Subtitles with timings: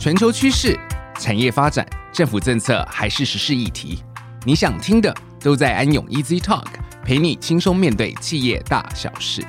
[0.00, 0.80] 全球趋势、
[1.18, 4.02] 产业发展、政府政策还是时事议题，
[4.46, 6.64] 你想听的都在安永 Easy Talk，
[7.04, 9.42] 陪你轻松面对企业大小事。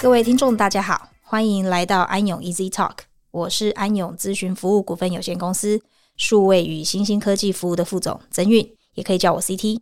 [0.00, 2.98] 各位听众，大家好，欢迎来到安永 Easy Talk，
[3.32, 5.82] 我是安永咨询服务股份有限公司
[6.16, 8.64] 数位与新兴科技服务的副总曾韵，
[8.94, 9.80] 也可以叫我 CT。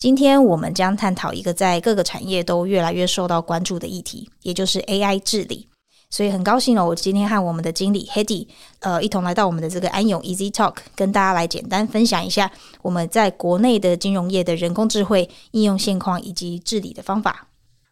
[0.00, 5.68] 今天我们将探讨一个在各个产业都越来越受到关注的议题，也就是 AI 治理。
[6.08, 8.46] 所以很高兴哦，我今天和我们的经理 Hedy
[8.78, 12.50] 呃一同来到我们的这个安永 Easy Talk，跟大家来简单分享一下
[12.80, 17.48] 我们在国内的金融业的人工智慧应用现况以及治理的方法。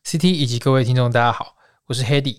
[0.06, 1.56] CT 以及各位听众，大家好。
[1.88, 2.38] 我是 Hedy，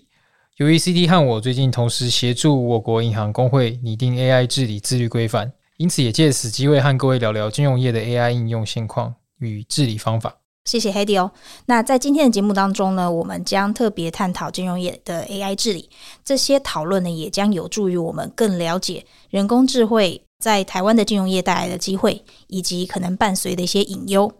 [0.56, 10.36] 由于 CT 和我最近同时协助我国银行工会拟定 AI 治理自律规范，因此也借此机会和各位聊聊金融业的 AI 应用现况与治理方法。
[10.66, 11.32] 谢谢 Hedy 哦。
[11.66, 15.88] 那在今天的节目当中呢，我们将特别探讨金融业的 AI 治理。
[16.24, 24.30] 这些讨论呢，也将有助于我们更了解人工智慧在台湾的金融业带来的机会，以及可能伴随的一些隐忧。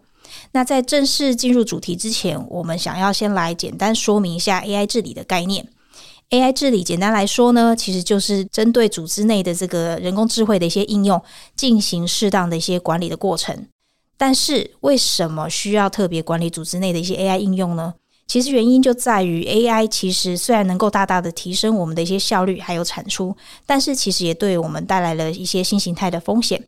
[0.51, 5.67] 那在正式进入主题之前，我们想要先来简单说明一下 AI 治理的概念。
[6.29, 11.21] AI 治理简单来说呢，其实就是针对组织内的这个人工智慧的一些应用，
[11.55, 13.67] 进行适当的一些管理的过程。
[14.21, 17.95] 但是为什么需要特别管理组织内的一些 AI 应用呢？
[18.27, 26.63] 其实原因就在于 AI 其实虽然能够大大的提升我们的一些效率还有产出，但是其实也对我们带来了一些新形态的风险。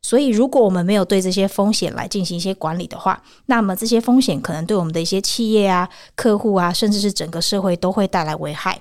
[0.00, 8.80] 所以，如果我们没有对这些风险来进行一些管理的话，那么这些风险可能对我们的一些企业啊、客户啊，甚至是整个社会都会带来危害。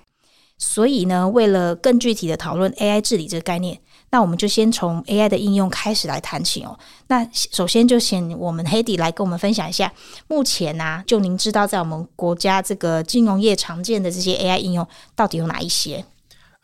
[0.60, 3.80] 所以呢，为了更具体的讨论 AI 治理这个概念，
[4.12, 6.78] 那我们就先从 AI 的应用开始来谈起哦。
[7.08, 9.92] 那首先就请我们 Hedy 来跟我们分享一下，
[10.28, 16.06] 目前呢、啊，就您知道在我们国家这个金融业常见的这些 AI 应用到底有哪一些？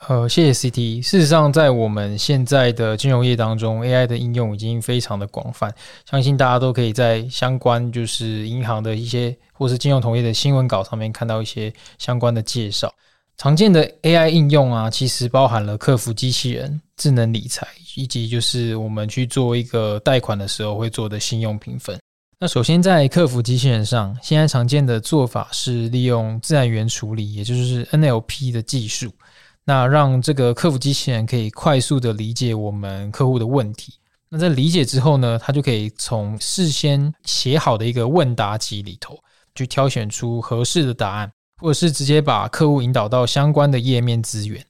[0.07, 1.01] 呃，谢谢 CT。
[1.01, 5.73] 事实上，在我们现在的金融业当中，AI 的应用已经非常的广泛，
[6.07, 12.93] 相信大家都可以在相关就是银行的一些或是金融同业的新闻稿上面看到一些相关的介绍。
[13.37, 21.99] 常见的 AI 应用啊，其实包含了客服机器人、智能理财，以及就是我们去做一个贷款的时候会做的信用评分。
[22.39, 29.11] 那首先在客服机器人上，现在常见的做法是利用自然语言处理，也就是 NLP 的技术。
[29.63, 33.93] 那让这个客服机器人可以快速的理解我们客户的问题。
[34.29, 39.15] 那在理解之后呢，它就可以从事先写好的一个问答集里头，
[39.53, 44.63] 去挑选出合适的答案，或者是直接把客户引导到相关的页面资源。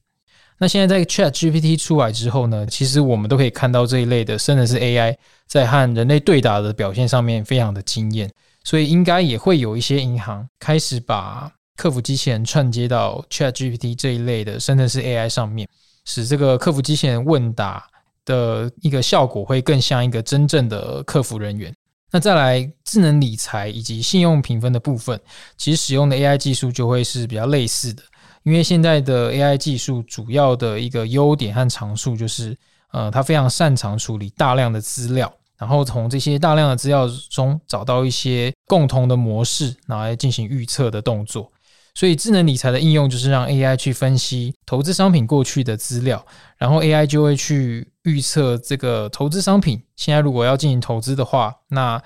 [0.57, 5.15] 那现在在 ChatGPT 出来之后呢，其实我们都可以看到这一类的，甚至是 AI
[5.47, 8.31] 在和人类对打的表现上面非常的惊艳，
[8.63, 11.51] 所以应该也会有一些银行开始把。
[11.77, 15.69] 客服机器人串接到 ChatGPT 这一类的生成式 AI 上面，
[16.05, 17.85] 使这个客服机器人问答
[18.25, 21.71] 的一个效果会更像一个真正的客服人员。
[22.11, 25.19] 那再来智能理财以及信用评分的部分，
[25.57, 28.01] 其实使用的 AI 技术就会是比较类似的，
[28.43, 32.57] 因为现在的 AI 技术主要的一个优点和长处就是，
[32.91, 35.31] 呃，它非常擅长处理大量的资料。
[35.57, 41.51] 然后从这些大量的资料中找到一些共同的模式，拿来进行预测的动作。
[41.97, 46.23] 所以，智能理财的应用就是让 AI 去分析投资商品过去的资料，
[46.55, 51.99] 然后 AI 就会去预测这个投资商品现在如果要进行投资的话，那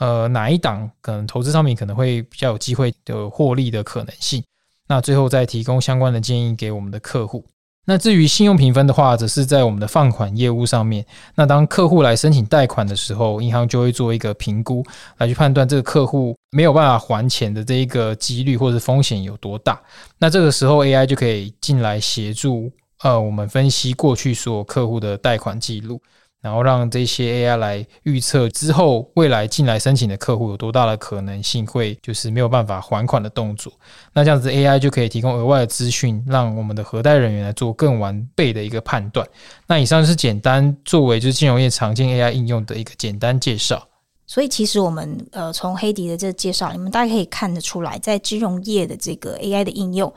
[0.00, 4.42] 呃哪一档可能投资商品可能会比较有机会的获利的可能性，
[4.88, 7.46] 那最后再提供相关的建议给我们的客户。
[7.88, 11.06] 那至于信用评分的话，则是在我们的放款业务上面。
[11.36, 14.84] 那当客户来申请贷款的时候，银行就会做一个评估，
[15.18, 19.80] 来去判断这个客户没有办法还钱的这一个几率或者风险有多大。
[20.18, 26.02] 那这个时候 AI 就可以进来协助，呃，我们分析过去所有客户的贷款记录。
[26.46, 33.72] 然后让这些 AI 来预测之后未来进来申请的客户有多大的可能性会就是没有办法还款的动作，
[34.12, 39.26] 那这样子 AI 就可以提供额外的资讯，让我们的核贷人员来做更完备的一个判断。
[39.66, 43.84] 那以上是简单作为就是金融业常见 AI 应用的一个简单介绍。
[44.28, 50.12] 所以其实我们呃从黑迪的这个介绍，你们大家可以看得出来，在金融业的这个 AI 的应用。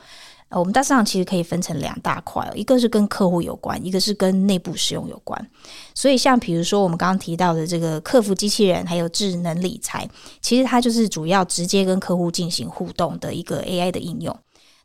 [0.49, 5.49] 呃，我们大市场其实可以分成两大块，一个是跟客户有关，一个是跟内部使用有关。
[5.93, 10.09] 所以，像比如说我们刚刚提到的这个客服机器人，还有智能理财，
[10.41, 14.35] 其实它就是主要直接跟客户进行互动的一个 AI 的应用。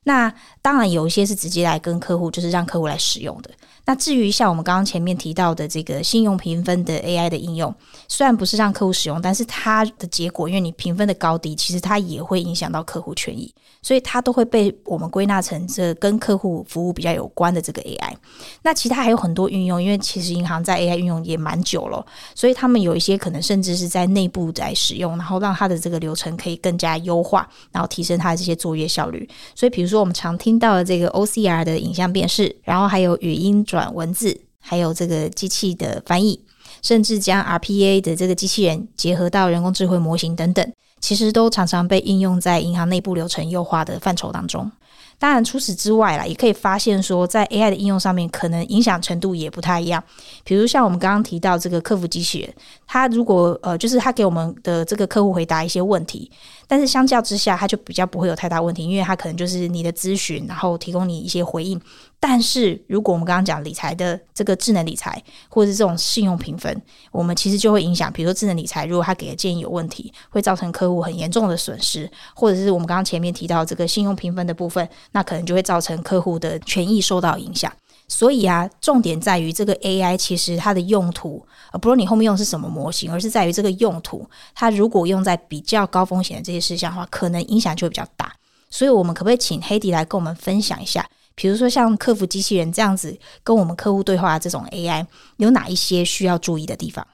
[0.06, 0.30] 那
[0.60, 3.50] 当然有一些是直接来跟客户，就是让客户来使用的。
[3.86, 7.74] 那至于像我们刚刚前面提到的这个信用评分的 AI 的应用，
[8.08, 13.52] 虽然不是让客户使用，但是它的结果，因为你评分的高低，其实它也会影响到客户权益，
[13.82, 18.14] 所以它都会被我们归纳成这跟客户服务比较有关的这个 AI。
[18.62, 22.04] 那其他还有很多运用，因为其实银行在 AI 运用也蛮久了，
[22.34, 29.28] 所以他们有一些可能甚至是在内部在使用，然后让它的这个流程可以更加优化，然后提升它的这些作业效率。
[29.54, 33.62] 所以比如说我们常听到的这个 OCR 的影像辨识，然后还有语音。
[33.74, 36.40] 转文字，还有这个机器的翻译，
[36.80, 44.70] 甚至将 RPA 的这个机器人结合到人工智慧模型等等，其实都常常被应用在银行内部流程优化的范畴当中。
[45.16, 50.02] 当然，除此之外啦，也可以发现说，在 AI 的应用上面，可能影响程度也不太一样。
[50.42, 52.54] 比如像我们刚刚提到这个客服机器人，
[52.84, 56.30] 它如果呃，就是它给我们的这个客户回答一些问题。
[56.66, 61.80] 但是相较之下，它就比较不会有太大问题，因为它可能就是你的咨询，然后提供你一些回应。
[62.26, 66.74] 但是如果我们刚刚讲理财的这个智能理财，或者是这种信用评分，
[67.12, 68.10] 我们其实就会影响。
[68.10, 77.70] 比如说智能理财，如果他给的建议有问题，会造成客户很严重的损失；或者是我们刚刚前面提到这个信用评分的部分，那可能就会造成客户的权益受到影响。
[78.08, 84.26] 所以啊，重点在于这个 AI，其实它的用途，而不论你后面用的是什么模型，而是在于这个用途。
[84.54, 88.32] 它如果用在比较高风险的这些事项的话，可能影响就会比较大。
[88.70, 95.06] 所以，我们可不可以请黑迪来跟我们分享一下，比如说像客服机器人这样子跟我们客户对话这种 AI，
[95.38, 97.06] 有哪一些需要注意的地方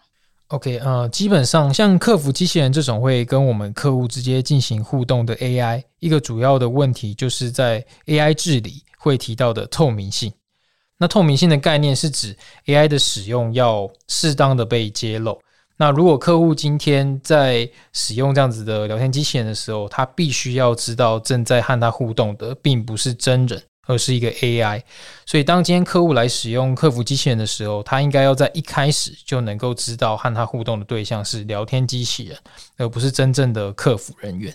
[0.48, 10.32] ？OK，呃，基本上像客服机器人这种会跟我们客户直接进行互动的 AI，一个主要的问题就是在 AI 治理会提到的透明性。
[10.98, 12.36] 那透明性的概念是指
[12.66, 15.40] AI 的使用要适当的被揭露。
[15.78, 24.82] 那如果客户今天在使用这样子的聊天机器人的时候，他必须要知道正在和他互动的并不是真人，而是一个 AI。
[25.26, 32.38] 所以当今天客户来使用客服机器人的时候，他应该要在一开始就能够知道和他互动的对象是聊天机器人，
[32.76, 34.54] 而不是真正的客服人员。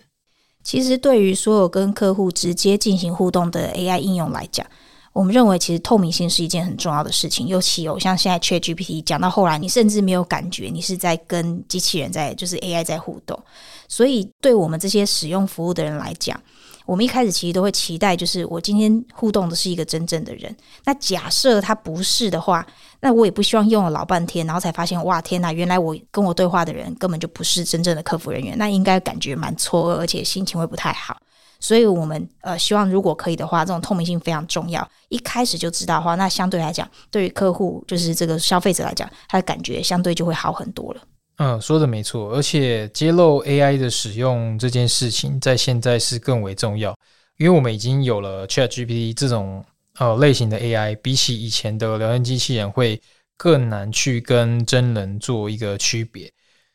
[0.64, 4.66] 其实对于所有跟客户直接进行互动的 AI 应用来讲，
[5.14, 13.40] 我们认为，其实透明性是一件很重要的事情，尤其有像现在 ChatGPT 讲到后来，你甚至没有感觉你是在跟机器人在，就是 AI 在互动。
[13.88, 16.42] 所以，对我们这些使用服务的人来讲，
[16.86, 20.56] 我们一开始其实都会期待，就是我今天互动的是一个真正的人。
[20.84, 22.66] 那假设他不是的话，
[23.00, 31.18] 那我也不希望用了老半天，然后才发现，哇，天哪，原来我跟我对话的人根本就不是真正的客服人员，那应该感觉蛮错愕，而且心情会不太好。
[31.60, 34.88] 所以，我们呃希望，如果可以的话，这种透明性非常重要。
[35.10, 41.02] 一开始就知道的话，那相对来讲，对于客户就是这个消费者来讲，他的感觉相对就会好很多了。
[41.38, 42.32] 嗯，说的没错。
[42.34, 46.98] 而且，揭露 AI 的使用这件事情，在现在是更为重要，
[47.38, 49.64] 因为我们已经有了 ChatGPT 这种
[50.00, 53.02] 呃类型的 AI，比起以前的聊天机器人，会
[53.38, 56.32] 更难去跟真人做一个区别。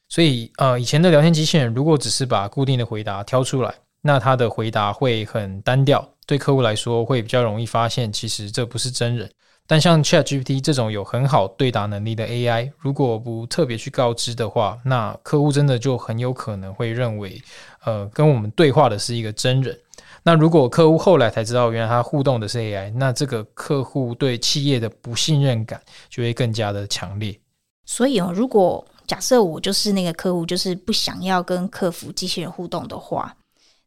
[0.08, 3.74] 所以，呃，以前的聊天机器人如果只是把固定的回答挑出来。
[4.02, 9.30] 那他的回答会很单调，对客户来说会比较容易发现，其实这不是真人。
[9.70, 17.40] 但像 ChatGPT 这种有很好对答能力的 AI，如果不特别去告知的话，那客户真的就很有可能会认为，
[17.84, 19.78] 呃，跟我们对话的是一个真人。
[20.24, 27.38] 那如果客户后来才知道，原来他互动的是 AI，那这个客户对企业的不信任感就会更加的强烈。
[27.86, 33.36] 所以哦，如果假设我就是那个客户，就是不想要跟客服机器人互动的话。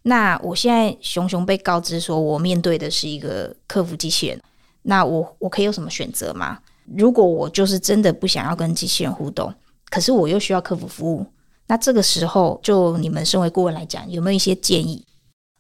[0.04, 4.42] 那我现在熊熊被告知说，我面对的是一个客服机器人，
[4.84, 6.60] 那我我可以有什么选择吗？
[6.96, 9.54] 如果我就是真的不想要跟机器人互动，
[9.90, 11.26] 可是我又需要客服服务，
[11.66, 15.06] 那这个时候就你们身为顾问来讲，有没有一些建议？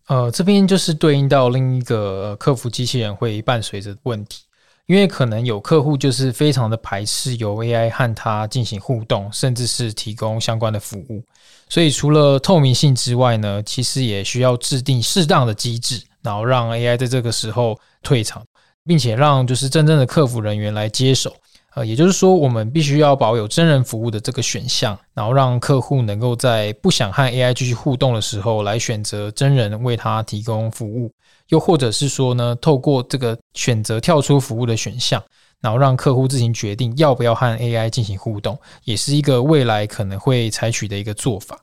[0.08, 4.44] 呃，这边就是对应到另一个客服机器人会伴随着问题。
[4.86, 11.24] 因为可能有客户就是非常的排斥由 AI 和他进行互动，甚至是提供相关的服务，
[11.70, 18.46] 所以除了透明性之外呢，其实也需要制定适当的机制，然后让 AI 在这个时候退场，
[18.85, 21.35] 并且让就是真正的客服人员来接手。
[21.75, 31.11] 呃，也就是说，我们必须要保有真人服务的这个选项，然后让客户能够在不想和 AI 继续互动的时候，来选择真人为他提供服务。
[31.49, 35.21] 又或者是说呢，透过这个选择跳出服务的选项，
[35.61, 41.57] 然后让客户自行决定要不要和 AI 进行互动，也是一个未来可能会采取的一个做法。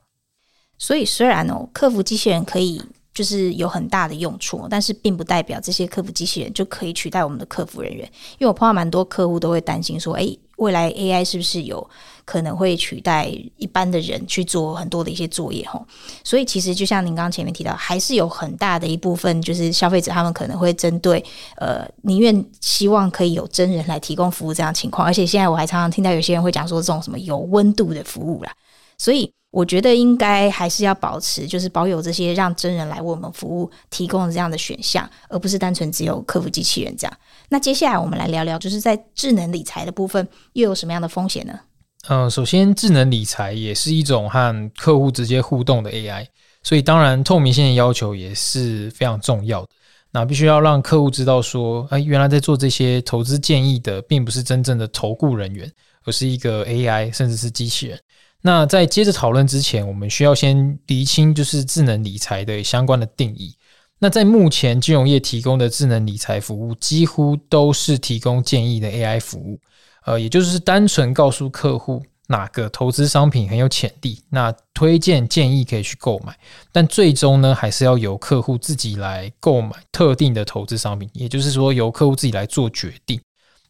[0.77, 2.81] 所以，虽然哦，客服机器人可以
[3.13, 8.05] 就是有很大的用处，但是并不代表这些客服机器人就可以取代我们的客服人员。
[8.37, 10.37] 因为我碰到蛮多客户都会担心说，诶。
[10.57, 11.89] 未来 AI 是不是有
[12.23, 13.25] 可能会取代
[13.57, 15.83] 一般的人去做很多的一些作业吼？
[16.23, 21.23] 所以其实就像您刚刚前面提到，还是有很大的一部分就是消费者他们可能会针对
[21.55, 28.53] 呃，宁愿希望可以有真人来提供服务这样情况，而且现在我还常常听到有些人会讲说这种什么有温度的服务啦，
[28.99, 29.33] 所以。
[29.51, 37.17] 我觉得应该还是要保持，就是保有这些让真人来为我们服务提供这样的选项，而不是单纯只有客服机器人这样。
[37.49, 41.59] 那接下来我们来聊聊，就是在智能理财的部分又有什么样的风险呢？
[42.07, 46.25] 嗯、首先，智能理财也是一种和客户直接互动的 AI，
[46.63, 49.67] 所以当然透明性的要求也是非常重要的。
[50.13, 55.71] 那必须要让客户知道说，哎，原来在做这些投资建议的，并不是真正的投顾人员，
[56.03, 57.99] 而是一个 AI，甚至是机器人。
[58.41, 63.55] 那在接着讨论之前，我们需要先厘清就是智能理财的相关的定义。
[63.99, 69.59] 那在目前金融业提供的智能理财服务，几乎都是提供建议的 AI 服务，
[70.05, 76.35] 呃，也就是单纯告诉客户哪个投资商品很有潜力，那推荐建议可以去购买，
[76.71, 83.21] 但最终呢，还是要由客户自己来购买特定的投资商品，也就是说由客户自己来做决定。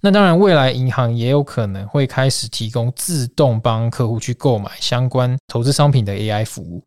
[0.04, 6.84] 那当然，未来银行也有可能会开始提供自动帮客户去购买相关投资商品的 AI 服务。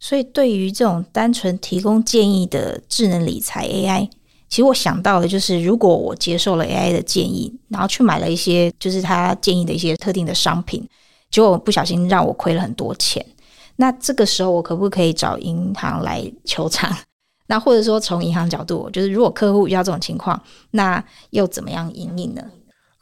[0.00, 4.08] 所以，对于这种单纯提供建议的智能理财 AI，
[4.48, 10.88] 其实我想到的就是，如果我接受了 AI 的建议，然后去买了一些就是他建议的一些特定的商品，
[11.30, 13.24] 结果不小心让我亏了很多钱，
[13.76, 16.96] 那这个时候我可不可以找银行来求偿？
[17.46, 22.42] 那或者说，从银行角度，就是如果客户遇到这种情况，那又怎么样盈利呢？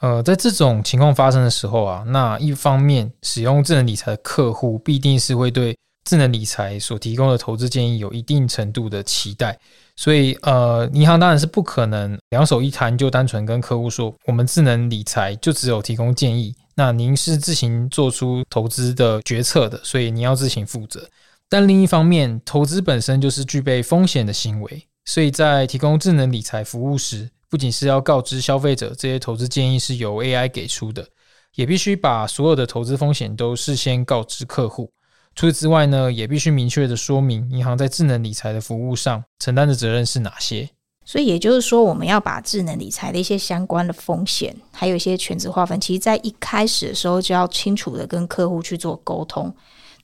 [0.00, 9.56] 呃，在这种情况发生的时候啊，那一方面使用智能理财的客户必定是会对智能理财所提供的投资建议有一定程度的期待，
[9.94, 21.08] 所以呃，银行当然是不可能两手一摊就单纯跟客户说，我们智能理财就只有提供建议，那您是自行做出投资的决策的，所以您要自行负责。
[21.52, 31.06] 但另一方面，投资本身就是具备风险的行为，所以在提供智能理财服务时，不仅是要告知消费者这些投资建议是由 AI 给出的，
[31.54, 34.90] 也必须把所有的投资风险都事先告知客户。
[35.34, 40.66] 除此之外呢，也必须明确的说明银行在智能理财的服务上承担的责任是哪些。
[41.04, 49.54] 所以也就是说，我们要把智能理财的一些相关的风险，还有一些权责划分，其实在一开始的时候就要清楚的跟客户去做沟通。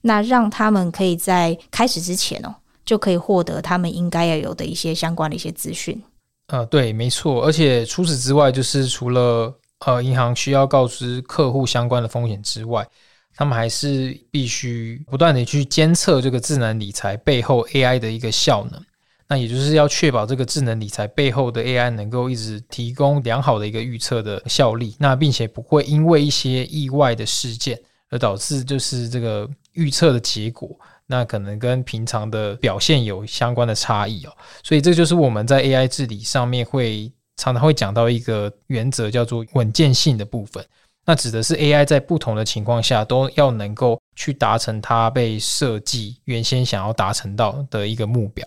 [0.01, 6.01] 那让他们可以在开始之前哦，就可以获得他们应该要有的一些相关的一些资讯。
[6.47, 7.43] 呃，对，没错。
[7.45, 9.53] 而且除此之外，就是除了
[9.85, 12.87] 呃银行需要告知客户相关的风险之外，
[13.35, 18.81] 他们还是必须不断地去监测这个智能理财背后 AI 的一个效能。
[19.27, 24.95] 那也就是要确保这个智能理财背后的 AI 能够一直提供良好的一个预测的效力。
[24.97, 29.49] 那并且不会因为一些意外的事件而导致就是这个。
[29.73, 40.65] 预测的结果，那可能跟平常的表现有相关的差异哦，所以这就是我们在 AI 治理上面会常常会讲到一个原则，叫做稳健性的部分。
[41.05, 48.45] 那指的是 AI 在不同的情况下都要能够去达成它被设计原先想要达成到的一个目标。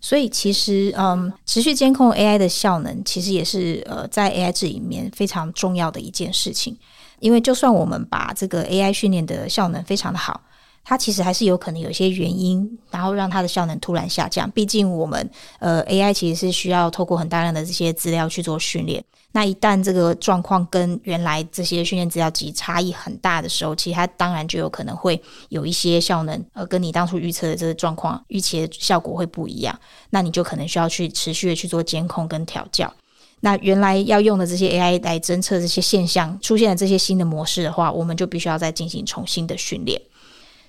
[0.00, 6.78] 所以其实，嗯，持续监控 AI 的效能，其实也是呃在 AI 治理里面非常重要的一件事情。
[7.20, 10.40] 因为就算我们把这个 AI 训练的效能非常的好，
[10.84, 14.50] 它其实还是有可能有一些原因，然后让它的效能突然下降。
[14.50, 19.04] 毕竟我们呃 AI 其实是需要透过很大量的这些资料去做训练。
[19.32, 25.20] 那一旦这个状况跟原来这些训练资料集差异很大的时候，其实它当然就有可能会
[25.50, 29.78] 有一些效能呃跟你当初预测的这个状况预期的效果会不一样。
[30.08, 32.90] 那你就可能需要去持续的去做监控跟调教。
[33.40, 40.00] 那原来要用的这些 AI 来侦测这些现象出现的这些新的模式的话，我们就必须要再进行重新的训练。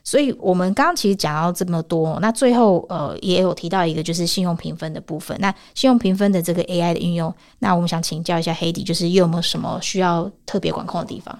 [0.03, 5.35] 所以，我们刚刚其实讲到这么多，那最后呃也有提到一个就是信用评分的部分。
[5.41, 11.37] 那信用评分的这个 AI 的运用，那我们想请教一下 Hedy，就是又有没有什么需要特别管控的地方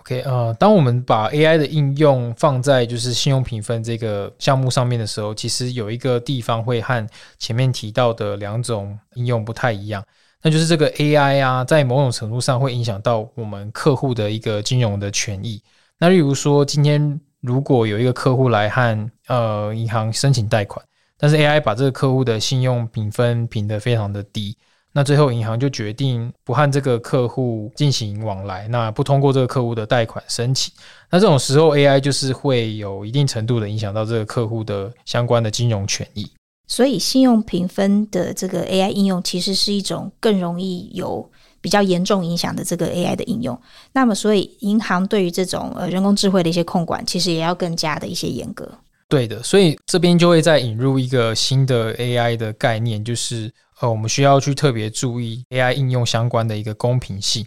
[0.00, 7.06] ？OK，呃，当我们把 AI 的应用放在就是信用评分这个项目上面的时候，其实有一个地方会和
[7.38, 10.04] 前面提到的两种应用不太一样。
[10.42, 15.62] 那就是这个 AI 啊，在某种程度上会影响到我们客户的一个金融的权益。
[15.98, 20.84] 那例如说，今天如果有一个客户来和呃银行申请贷款，
[21.16, 24.56] 但是 AI 把这个客户的信用评分评得非常的低，
[24.92, 30.74] 那最后银行就决定不和这个客户进行往来，那不通过这个客户的贷款申请。
[31.08, 36.28] 那这种时候 AI 就是会有一定程度的影响到这个客户的相关的金融权益。
[36.66, 43.60] 所以，信用评分的这个 AI 应用，其实是一种更容易有比较严重影响的这个 AI 的应用。
[43.92, 48.70] 那么，所以银行对于这种呃人工智慧的一些控管，其实也要更加的一些严格。
[49.08, 57.44] 对的，所以这边就会再引入一个新的 AI 的概念，就是呃，我们需要去特别注意 AI 应用相关的一个公平性。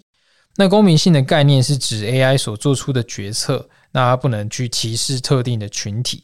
[0.54, 6.22] 那公平性的概念是指 AI 所做出的决策，那它不能去歧视特定的群体。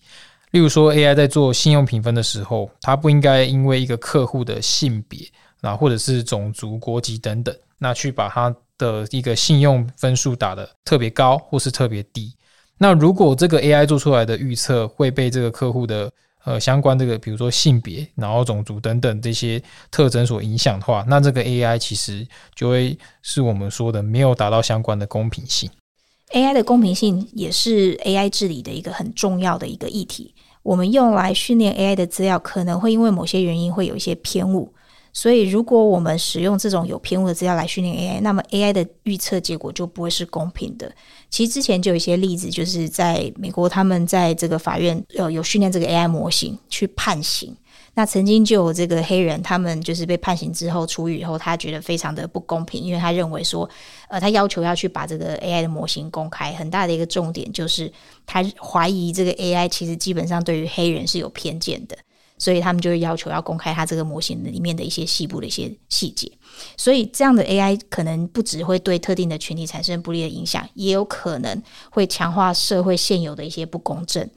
[0.53, 5.27] 例如说，AI 在做信用评分的时候，它不应该因为一个客户的性别
[5.63, 12.35] 啊，或者是种族、国籍等等，那去把它的一个信用分数打得特别高或是特别低。
[12.77, 16.13] 那如果这个 AI 做出来的预测会被这个客户的
[16.45, 25.71] 呃相关这个比如说性别、然后种族等等这些特征所影响的话，那这个 AI 其实就会是我们说的没有达到相关的公平性。
[26.33, 30.35] AI 的公平性也是 AI 治理的一个很重要的一个议题。
[30.63, 34.73] 我们用来训练 AI 的资料可能会因为某些原因会有一些偏误。
[35.13, 40.91] 所以，如果我们使用这种有偏误的资料来训练 AI，那么 AI 的预测结果就不会是公平的。
[41.29, 47.55] 其实之前就有一些例子，就是在美国，他们在这个法院呃有训练这个 AI 模型去判刑。
[47.95, 53.69] 那曾经就有这个黑人，他们就是被判刑之后出狱以后，他觉得非常的不公平，因为他认为说，
[54.09, 57.93] 呃，他要求要去把这个 AI 的模型公开，很大的一个重点就是
[58.25, 61.95] 他怀疑这个 AI 其实基本上对于黑人是有偏见的。
[62.43, 66.29] 所以他们就会要求要公开它这个模型里面的一些细部的一些细节，
[66.77, 74.29] 所以这样的 AI 可能不只会对特定的群体产生不利的影响，也有可能会强化社会现有的一些不公正。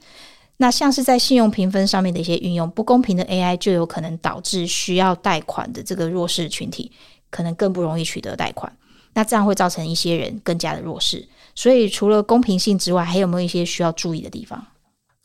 [0.58, 6.92] 那像是在信用评分上面的一些运用，不公平的 AI 就有可能导致需要贷款的这个弱势群体
[7.28, 8.72] 可能更不容易取得贷款，
[9.14, 11.28] 那这样会造成一些人更加的弱势。
[11.56, 14.64] 所以除了公平性之外，还有没有一些需要注意的地方？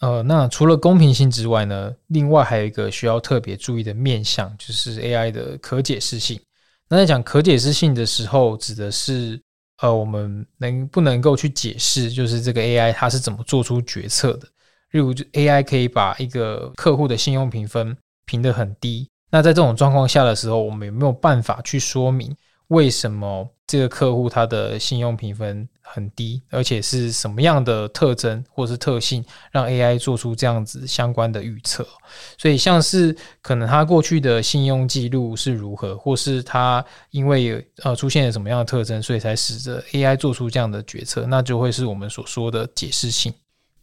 [0.01, 6.39] 呃，那除了公平性之外呢，另外还有一个需要特别注意的面向，就是 AI 的可解释性。
[6.89, 9.39] 那在讲可解释性的时候，指的是
[9.81, 14.47] 呃，我们能不能够去解释，就是这个 AI 它是怎么做出决策的？
[14.91, 22.35] 例如就，AI 可以把一个客户的信用评分评得很低，那在这种状况下的时候，我们有没有办法去说明？
[22.71, 31.85] 为什么这个客户他的信用评分很低，而且是什么样的特征或是特性让 AI 做出这样子相关的预测？
[32.37, 43.33] 所以像是可能他过去的信用记录是如何，或是他因为呃出现了什么样的特征，所以才使得 AI 做出这样的决策，那就会是我们所说的解释性。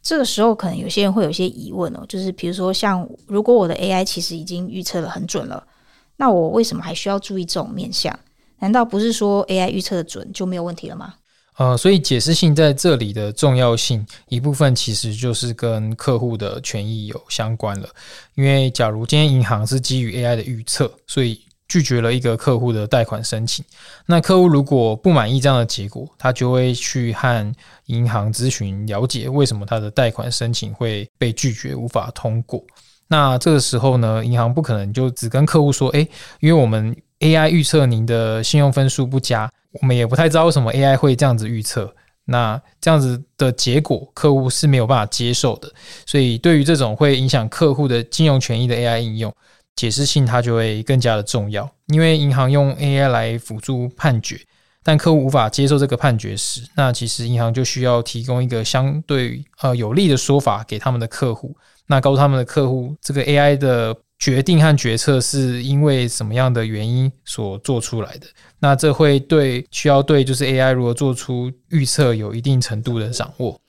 [0.01, 5.63] 这个时候可能有些人会有些疑问哦，就是比如说像如果我的 AI 其实已经预测得很准了，
[6.17, 8.17] 那我为什么还需要注意这种面向？
[8.59, 11.13] 难道不是说 AI 预测的准就没有问题了吗？
[11.57, 17.89] 呃，所以解释性在这里的重要性一部分其实就是跟客户的权益有相关了。
[18.35, 23.63] 因为假如今天银行是基于 AI 的预测，所以拒绝了一个客户的贷款申请，
[24.05, 27.53] 那客户如果不满意这样的结果，他就会去和
[27.87, 32.63] 银行咨询了解为什么他的贷款申请会被拒绝，无法通过。
[33.09, 36.07] 那这个时候呢，银行不可能就只跟客户说，诶，
[36.39, 39.51] 因为我们 AI 预测您的信用分数不佳，
[39.81, 41.93] 我们也不太知道为什么 AI 会这样子预测。
[42.25, 45.69] 那这样子的结果，客户是没有办法接受的。
[46.05, 49.33] 所以，对于这种会影响客户的金融权益的 AI 应用，
[49.75, 51.69] 解释性它就会更加的重要。
[51.87, 54.39] 因为银行用 AI 来辅助判决，
[54.83, 61.55] 但客户无法接受这个判决时，那其实银行就需要提供一个相对呃有利的说法给他们的客户，
[61.87, 63.93] 那告诉他们的客户，这个 AI 的。
[64.19, 68.27] 决定和决策是因为什么样的原因所做出来的？
[68.59, 73.59] 那这会对需要对就是 AI 如何做出预测有一定程度的掌握。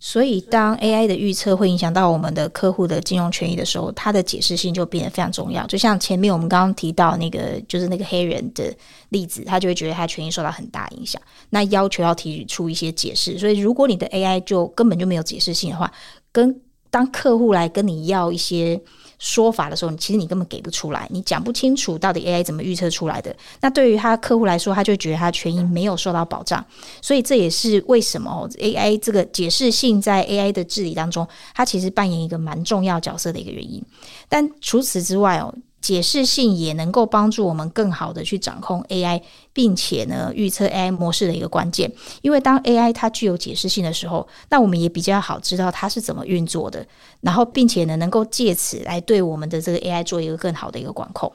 [0.00, 5.66] 所以，当 AI 的预测会影响到我们的客户的金融权益的时候，它的解释性就变得非常重要。
[5.66, 8.76] 就像前面我们刚刚提到那个，就是那个黑人的
[9.10, 13.38] 例子，他就会觉得他权益受到很大影响，那要求要提出一些解释。
[13.38, 15.90] 所以，如果你的 AI 就根本就没有解释性的话，
[16.32, 18.78] 跟当客户来跟你要一些。
[19.24, 23.34] 说法的时候，其实你根本给不出来，你讲不清楚到底 AI 怎么预测出来的。
[23.62, 26.62] 那对于他客户来说，他就觉得他权益没有受到保障，
[27.00, 33.82] 所以这也是为什么 AI 这个解释性在 AI 的治理当中，它其实扮演一个蛮重要角色的一个原因。
[34.28, 35.54] 但除此之外哦。
[35.84, 39.20] 解释性也能够帮助我们更好的去掌控 AI，
[39.52, 41.92] 并且呢预测 AI 模式的一个关键。
[42.22, 46.86] 因为当 AI 它具有解释性的时候，那我们也比较好知道它是怎么运作的，
[47.20, 51.30] 然后并且呢能够借此来对我们的这个 AI 做一个更好的一个管控。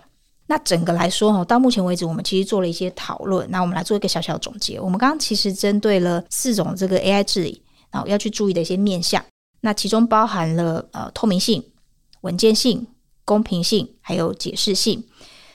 [0.48, 4.80] 那整个来说哈，到目前为止我们其实做了一些讨论，那我们来做一个小小的总结。
[4.80, 9.24] 我们刚刚其实针对了四种这个 AI 治理，然后要去注意的一些面向，
[9.62, 11.64] 那其中包含了呃透明性、
[12.22, 12.88] 稳健性。
[13.30, 15.04] 公平性还有解释性，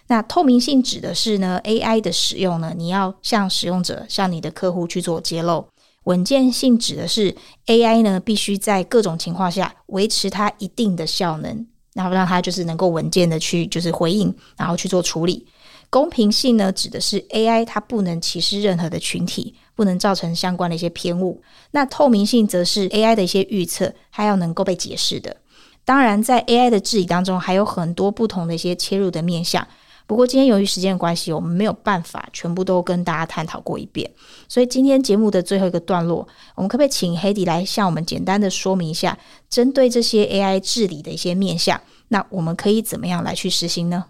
[0.06, 5.66] 那透明性指的是呢，AI 的使用呢，你要向使用者、向你的客户去做揭露。
[6.04, 7.34] 稳健性指的是
[7.66, 15.44] AI 呢，必须在各种情况下维持它一定的效能，然后让它就是能够稳健的去就是回应，然后去做处理。
[15.90, 21.42] 公平性呢，指的是 AI 它不能歧视任何的群体，不能造成相关的一些偏误。
[21.72, 25.36] 那透明性则是 AI 的一些预测，它要能够被解释的。
[25.84, 29.66] 当然，在 AI 的治理当中，还有很多不同的一些切入的面向。
[30.06, 34.10] 不过今天由于时间的关系，我们没有办法全部都跟大家探讨过一遍，
[34.48, 39.18] 所以今天节目的最后一个段落，我们可不可以请 Hedy 来向我们简单的说明一下，
[39.48, 44.04] 针对这些 AI 治理的一些面向，那我们可以怎么样来去实行呢？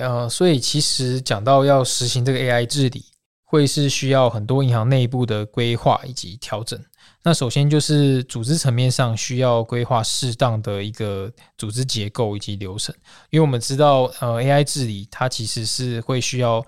[0.00, 3.04] 呃，所以其实讲到要实行这个 AI 治理，
[3.44, 6.78] 会是需要很多银行内部的规划以及调整。
[7.26, 12.94] 那首先就是组织层面上需要规划适当的一个组织结构以及流程，
[13.30, 16.64] 因为我们知道，呃，AI 治理它其实是会需要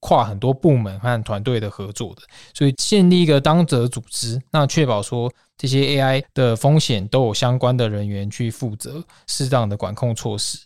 [0.00, 2.20] 跨很多部门和团队的合作的，
[2.52, 10.58] 所以建立一个当责组织，那确保说这些 AI 的风险都有相关的人员去负责适当的管控措施。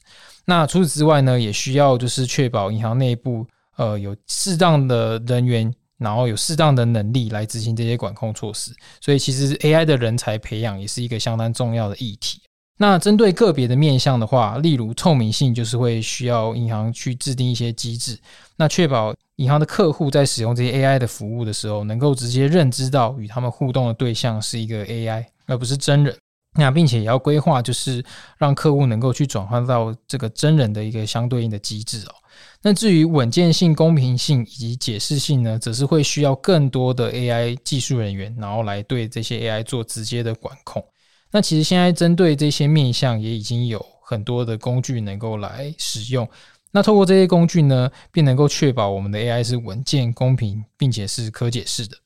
[0.44, 5.72] 那除此之外呢，也需要就是确保银行内部呃有适当的人员。
[5.98, 12.40] 然后有适当的能力来执行这些管控措施，所以其实 AI 的人才培养也是一个相当重要的议题。
[12.78, 18.18] 那针对个别的面向的话，例如透明性，就是会需要银行去制定一些机制，
[18.56, 26.14] 那确保银行的客户在使用这些 AI 的服务的时候，能够直接认知到与他们互动的对象是一个 AI，而不是真人。
[26.58, 28.04] 那并且也要规划，就是
[28.38, 32.14] 让客户能够去转换到这个真人的一个相对应的机制哦。
[32.62, 40.84] 那至于稳健性、公平性以及解释性呢，则是会需要更多的 AI 技术人员，然后来对这些 AI 做直接的管控。
[41.30, 46.28] 那其实现在针对这些面向，也已经有很多的工具能够来使用。
[46.70, 51.96] 那透过这些工具呢，便能够确保我们的 AI 是稳健、公平，并且是可解释的。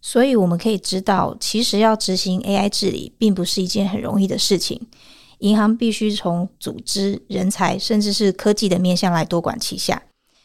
[0.00, 4.88] 所以我们可以知道，其实要执行 AI 治理，并不是一件很容易的事情。
[5.42, 10.00] 银行必须从组织、人才，甚至是科技的面向来多管齐下。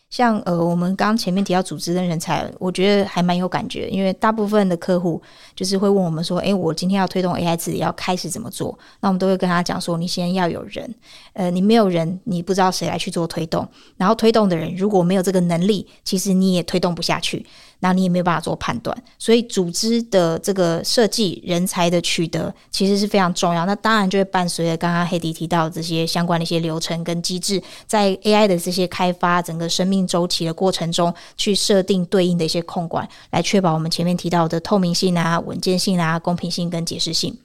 [0.10, 5.22] 像呃，我们刚前面提到组织跟人才，我觉得还蛮有感觉，因为大部分的客户
[5.54, 10.96] 就是会问我们说：“诶，我今天要推动 AI 治理，要开始怎么做？”那我们都会跟他讲说：“你先要有人，
[11.34, 13.68] 呃，你没有人，你不知道谁来去做推动。
[13.98, 17.46] 然后推动的人如果没有这个能力，其实你也推动不下去。”
[17.80, 23.66] 那你也没有办法做判断，所以组织的这个设计、人才的取得其实是非常重要。
[23.66, 37.38] 那当然就会伴随着刚刚黑迪提到的这些相关的一些流程跟机制，在 AI 的这些开发整个生命周期的过程中，去设定对应的一些控管，来确保我们前面提到的透明性啊、稳健性啊、公平性跟解释性。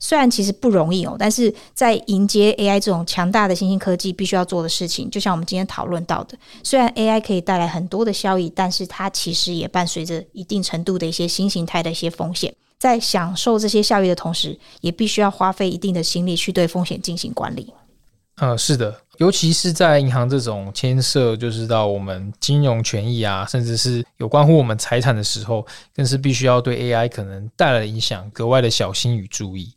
[0.00, 12.52] 虽然其实不容易哦，但是在迎接 AI 这种强大的新兴科技，必须要做的事情，就像我们今天讨论到的，虽然 AI 可以带来很多的效益，但是它其实也伴随着一定程度的一些新形态的一些风险。
[12.78, 17.70] 在享受这些效益的同时，也必须要花费一定的心力去对风险进行管理。
[18.36, 29.74] 呃，是的，尤其是在银行这种牵涉就是到我们金融权益啊，甚至是有关乎我们财产的时候，更是必须要对 AI 可能带来的影响格外的小心与注意。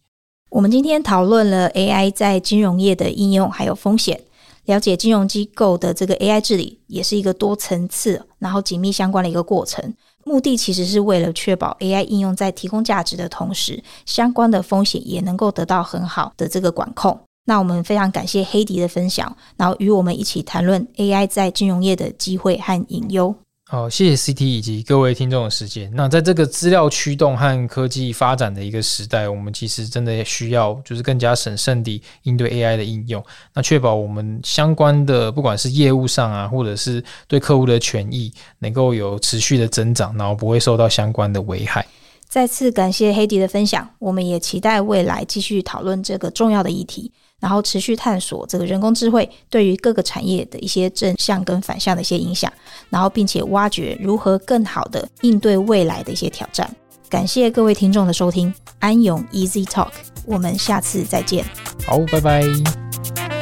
[0.54, 4.22] 我们今天讨论了 AI 在金融业的应用，还有风险。
[4.66, 9.96] 了解金融机构的这个 AI 治理，也是一个多层次，然后紧密相关的一个过程。
[10.24, 17.20] 目的其实是为了确保 AI 应用在提供价值的同时，相关的风险也能够得到很好的这个管控。
[17.46, 23.34] 那我们非常感谢黑迪的分享，然后与我们一起谈论 AI 在金融业的机会和隐忧。
[23.74, 25.92] 好，谢谢 CT 以及各位听众的时间。
[25.96, 41.84] 那在这个资料驱动和科技发展的一个时代，我们其实真的需要就是更加审慎地应对 AI 的应用，那确保我们相关的不管是业务上啊，或者是对客户的权益，能够有持续的增长，然后不会受到相关的危害。
[42.30, 47.12] 再次感谢黑迪的分享，我们也期待未来继续讨论这个重要的议题。
[47.44, 52.50] 然后持续探索这个人工智慧对于各个产业的一些正向跟反向的一些影响，
[52.90, 56.74] 然后并且挖掘如何更好的应对未来的一些挑战。
[57.10, 59.92] 感谢各位听众的收听，安永 Easy Talk，
[60.26, 61.44] 我们下次再见。
[61.86, 63.33] 好，拜拜。